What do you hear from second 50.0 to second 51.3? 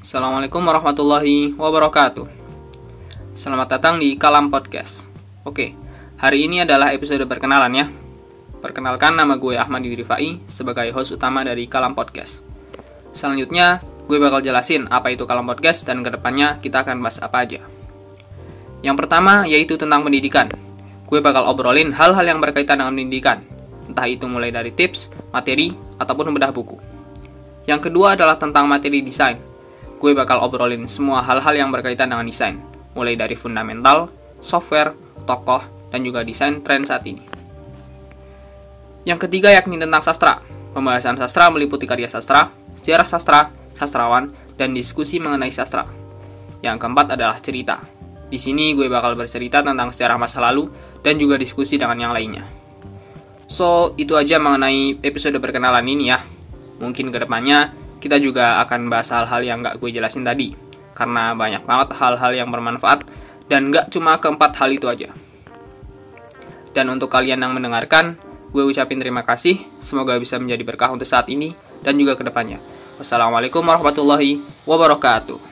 masa lalu dan